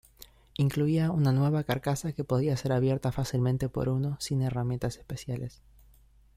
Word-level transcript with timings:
Incluía 0.57 1.11
una 1.11 1.31
nueva 1.31 1.63
carcasa 1.63 2.11
que 2.13 2.23
podía 2.23 2.57
ser 2.57 2.71
abierta 2.71 3.11
fácilmente 3.11 3.69
por 3.69 3.87
uno, 3.87 4.17
sin 4.19 4.41
herramientas 4.41 4.97
especiales. 4.97 5.61